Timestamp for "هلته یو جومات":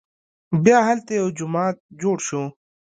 0.87-1.75